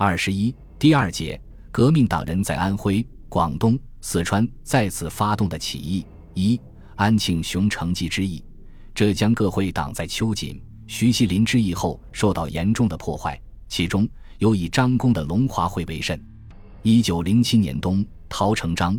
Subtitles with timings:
[0.00, 1.40] 二十一第二节，
[1.72, 6.06] 革命党人在安徽、广东、四川再次发动的起义。
[6.34, 6.60] 一、
[6.94, 8.40] 安庆熊城基之役。
[8.94, 14.08] 浙江各会党在秋瑾、徐锡麟之役后受到严重的破坏，其中
[14.38, 16.24] 有以张公的龙华会为甚。
[16.82, 18.96] 一九零七年冬，陶成章、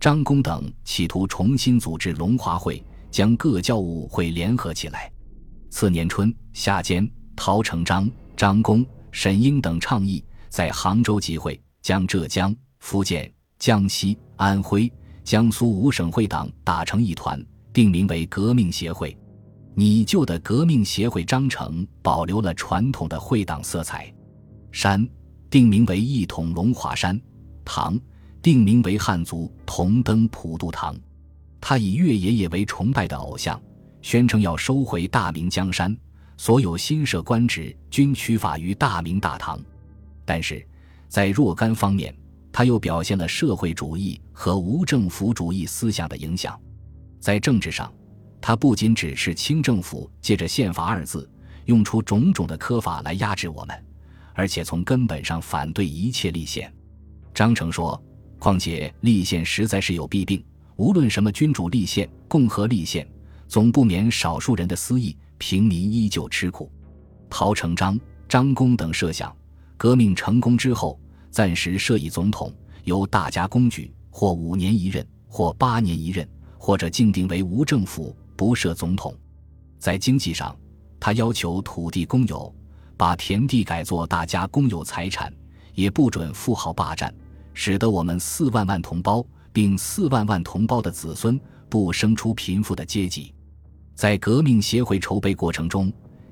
[0.00, 5.12] 张公等企图重新组织龙华会，将各教务会联合起来。
[5.70, 14.92] 次年春夏间，陶成章、张公、沈英等倡议在杭州集会，将浙江、福建、江西、安徽、
[15.22, 17.42] 江苏五省会党打成一团，
[17.72, 19.16] 定名为革命协会。
[19.74, 24.12] 拟旧的革命协会章程保留了传统的会党色彩。
[24.72, 25.08] 山
[25.48, 27.18] 定名为一统龙华山，
[27.64, 27.98] 堂
[28.42, 30.94] 定名为汉族同登普渡堂。
[31.60, 33.60] 他以岳爷爷为崇拜的偶像。
[34.02, 35.94] 宣称要收回大明江山，
[36.38, 39.60] 所有新设官职均取法于大明大唐。
[40.32, 40.64] 但是，
[41.08, 42.14] 在若干方面，
[42.52, 46.56] 他又表现了社会主义和无政府主义思想的影响。
[47.18, 47.92] 在政治上，
[48.40, 51.28] 他不仅指示清政府借着宪法二字，
[51.64, 53.84] 用出种种的苛法来压制我们，
[54.32, 56.72] 而且从根本上反对一切立宪。
[57.34, 58.00] 章程说
[58.38, 60.40] ：“况且立宪实在是有弊病，
[60.76, 63.04] 无论什么君主立宪、共和立宪。”
[63.48, 66.70] 总不免少数人的私意，平民依旧吃苦。
[67.28, 69.36] 陶成章、张公等设想，
[69.80, 71.00] 革命成功之后，
[71.30, 72.52] 暂时设以总统，
[72.84, 76.28] 由大家公举，或五年一任，或八年一任，
[76.58, 79.16] 或者静定为无政府，不设总统。
[79.78, 80.54] 在经济上，
[81.00, 82.54] 他要求土地公有，
[82.98, 85.32] 把田地改作大家公有财产，
[85.72, 87.10] 也不准富豪霸占，
[87.54, 93.32] 使得我们四万万同胞，并四万万同胞的子孙不生出贫富的阶级。
[93.94, 95.90] 在革命协会筹备过程中，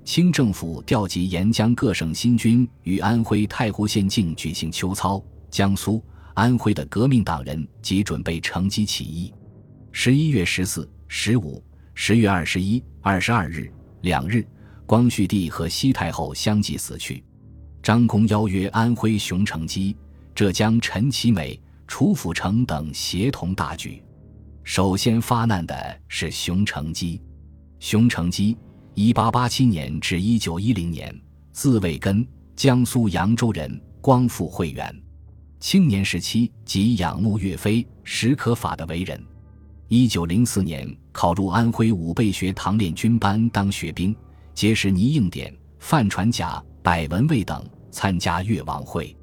[0.08, 5.22] 清政府调集沿江各省新军与安徽太湖县境举行秋操。
[5.50, 9.34] 江苏、安徽的革命党人即准备乘机起义。
[9.92, 13.70] 十一月十四、十五、十月二十一、二十二日
[14.00, 14.42] 两日，
[14.86, 17.22] 光绪帝和西太后相继死去。
[17.82, 19.94] 张公邀约安徽熊成基、
[20.34, 24.02] 浙江陈其美、楚辅成等协同大举。
[24.64, 27.20] 首先发难的是熊成基。
[27.78, 28.56] 熊成基，
[29.00, 31.16] 一八八七年至一九一零年，
[31.52, 32.26] 字卫根，
[32.56, 34.92] 江苏扬州人，光复会员。
[35.60, 39.24] 青年时期即仰慕岳飞、史可法的为人。
[39.86, 44.12] 一九零四年考入安徽武备学堂练军班当学兵，
[44.52, 49.16] 结识倪应典、范传甲、百文蔚等，参加越王会。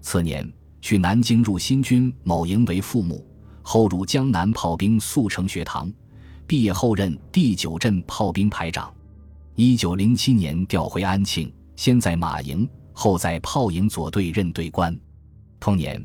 [0.00, 0.48] 次年
[0.80, 3.26] 去南京入新军某营为副牧，
[3.60, 5.92] 后入江南炮兵速成学堂。
[6.46, 8.94] 毕业后任第九镇炮兵排长，
[9.58, 14.94] 一九零七年调回安庆，先在马营，后在炮营左队任队官。
[15.58, 15.98] 同年，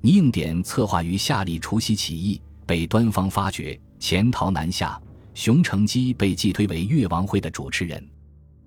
[0.00, 5.02] 倪应典策划于夏历除夕起义，被端方发觉，潜逃南下。
[5.34, 8.08] 熊成基被寄推为越王会的主持人。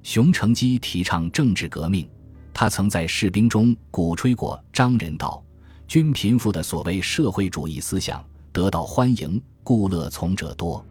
[0.03, 2.05] 熊成基提倡政治革命，
[2.53, 5.41] 他曾在士兵中鼓吹过张人道、
[5.87, 10.85] 均贫富的所谓社会主义思想，得到欢迎，故乐从者多。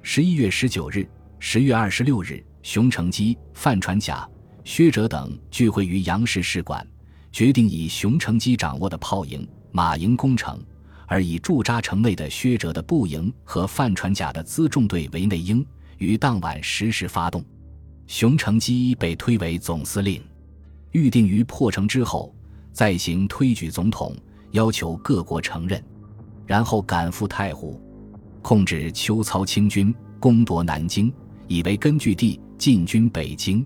[0.00, 1.08] 十一月十九日、
[1.40, 4.26] 十月二十六日，熊成基、范传甲、
[4.64, 6.84] 薛哲等聚会于杨氏使馆，
[7.30, 10.58] 决定以熊成基掌握的炮营、马营攻城，
[11.06, 15.64] 而以驻扎城内的薛哲的步营和范传甲的辎重队为内应，
[15.98, 17.44] 于当晚十时发动。
[18.06, 20.22] 熊成基被推为总司令，
[20.92, 22.34] 预定于破城之后
[22.72, 24.16] 再行推举总统，
[24.52, 25.84] 要求各国承认，
[26.46, 27.78] 然后赶赴太湖。
[28.40, 31.12] 控制秋操清军，攻夺南京，
[31.46, 33.62] 以为根据地，进军北京。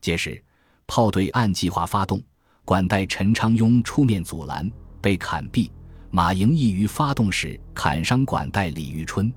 [0.00, 0.40] 届时，
[0.86, 2.22] 炮队按计划发动，
[2.64, 5.68] 管带陈昌庸出面阻拦，被砍毙。
[6.12, 9.34] 马营亦于发动时砍伤管带李玉春，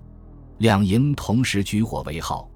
[0.60, 2.48] 两营同时举火为号。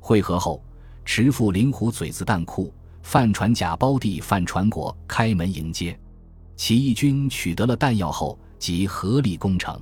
[0.00, 0.60] 会合后，
[1.04, 2.74] 持赴灵湖嘴子弹库，
[3.04, 5.96] 范传甲胞弟范传国开门迎接。
[6.56, 9.80] 起义军取得了弹药后，即合力攻城。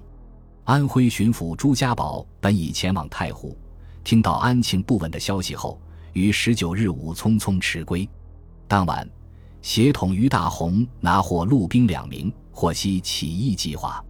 [0.65, 3.57] 安徽巡抚朱家宝本已前往太湖，
[4.05, 5.81] 听到安庆不稳的消息后，
[6.13, 8.09] 于十九日午匆匆驰归。
[8.69, 9.09] 当晚，
[9.61, 14.05] 协统于大洪拿获陆兵两名，获悉起义计划。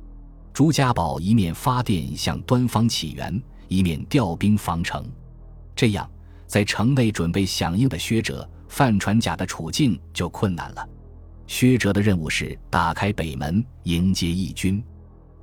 [0.52, 5.04] 朱家宝一面发电向端方起源，一面调兵防城。
[5.74, 6.08] 这样，
[6.46, 10.88] 在城内准备响应的薛哲、范传甲的处境就困难了。
[11.46, 14.82] 薛哲的任务是打开北门，迎接义军。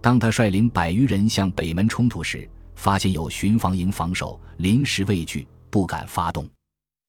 [0.02, 6.48] 当他率领百余人向北门冲突时，发现有巡防营防守，临时畏惧，不敢发动。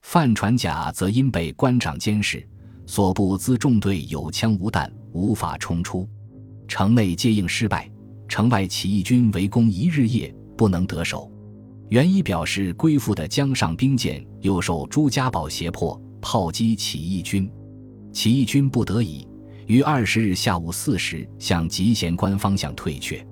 [0.03, 2.47] 范传甲则因被官长监视，
[2.87, 6.09] 所部辎重队有枪无弹，无法冲出。
[6.67, 7.91] 城内接应失败，
[8.29, 11.31] 城外起义军围攻一日夜不能得手。
[11.89, 17.51] 袁一表示，归附的江上兵舰又受朱家堡胁迫炮击起义军，
[18.13, 19.27] 起义军不得已
[19.67, 23.27] 于二十日下午四时向集贤关方向退却。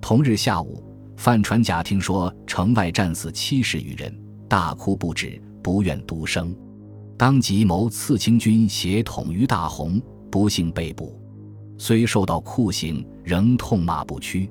[0.00, 0.82] 同日下午，
[1.16, 4.16] 范传甲听说城外战死七十余人，
[4.48, 6.54] 大哭不止，不愿独生，
[7.16, 10.00] 当即谋刺清军协统于大洪，
[10.30, 11.20] 不幸被捕。
[11.78, 14.50] 虽受到酷刑，仍痛骂不屈。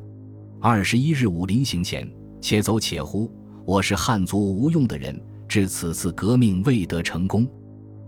[0.60, 2.10] 二十一日午临行前，
[2.42, 3.32] 且走且呼。
[3.66, 7.48] 我是汉族无用的人，至此次革命未得成功，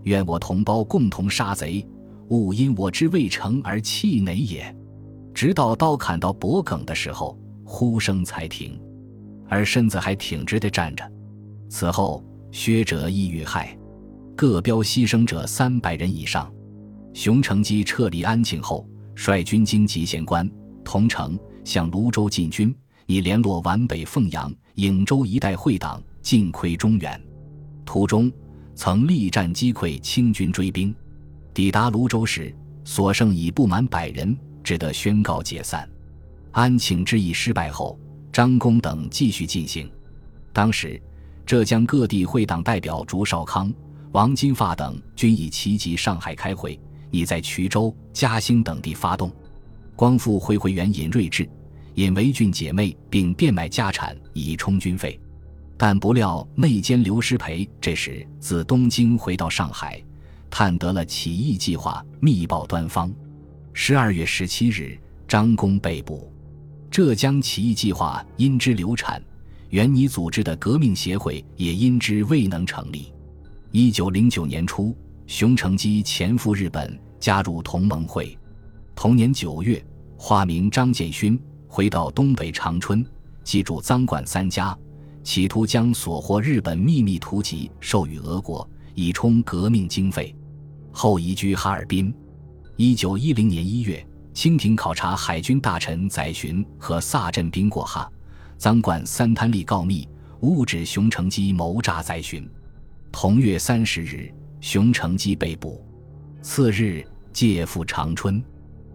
[0.04, 1.84] 愿我同胞共同杀贼，
[2.28, 4.74] 勿因我之未成而气馁也。
[5.34, 8.80] 直到刀砍到脖颈的时候，呼声才停，
[9.48, 11.04] 而身子还挺直地站着。
[11.68, 13.76] 此后，薛者亦遇害，
[14.36, 16.50] 各标牺牲者三百人以上。
[17.14, 20.50] 熊成基撤离安庆后，率军经集贤关、
[20.84, 22.74] 桐城，向泸州进军，
[23.06, 24.52] 以联络皖北凤阳。
[24.76, 27.20] 颍州一带会党进窥中原，
[27.84, 28.30] 途中
[28.76, 30.94] 曾力战击溃清军追兵，
[31.52, 32.54] 抵达泸州时
[32.84, 35.88] 所剩已不满百人，只得宣告解散。
[36.52, 37.98] 安庆之役失败后，
[38.32, 39.90] 张公等继续进行。
[40.52, 41.00] 当时
[41.48, 43.72] 浙江各地会党代表竹少康、
[44.12, 46.78] 王金发等均已齐集上海开会，
[47.10, 49.32] 拟在衢州、嘉兴等地发动。
[49.96, 51.48] 光复会会员尹瑞智。
[51.94, 55.18] 引为郡姐妹，并变卖家产以充军费，
[55.78, 59.98] 但不料内奸刘师培这时自东京回到上海，
[60.50, 63.10] 探得了起义计划，密报端方。
[63.72, 66.30] 十二月十七日，张公被捕。
[66.90, 69.22] 浙江起义计划因之流产，
[69.70, 73.12] 原拟组织的革命协会也因之未能成立。
[73.70, 78.36] 一九零九年初，熊成基潜赴日本，加入同盟会。
[78.94, 79.84] 同年九月，
[80.16, 81.38] 化名张建勋。
[81.70, 83.04] 回到东北长春，
[83.44, 84.74] 记住赃管三家，
[85.22, 90.34] 企图将所获日本秘密图籍授予俄国，以充革命经费。
[90.90, 92.12] 后移居哈尔滨。
[92.76, 98.10] 一九一零年一月，清廷考察海军大臣载洵和萨镇兵过哈，
[98.58, 100.06] 赃管三贪吏告密，
[100.40, 102.44] 误指熊成基谋诈载洵。
[103.12, 105.80] 同月三十日，熊成基被捕。
[106.42, 108.42] 次日，借赴长春。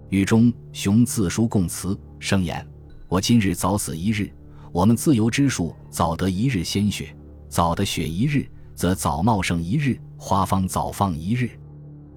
[0.10, 2.65] 狱中，熊自书供词，声言
[3.07, 4.30] ：“我今日早死一日，
[4.74, 7.16] 我们自由之术早得一日鲜血，
[7.48, 8.45] 早得血一日，
[8.75, 11.50] 则早茂盛一日，花方早放一日。”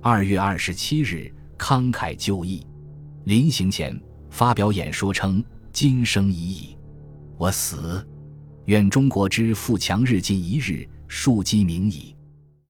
[0.03, 2.67] 二月二十七日，慷慨就义。
[3.23, 3.99] 临行前
[4.31, 5.43] 发表演说称
[5.73, 6.77] ：“今生已矣，
[7.39, 8.07] 我死，
[8.65, 12.16] 愿中国之富强日进一日，庶几民矣。”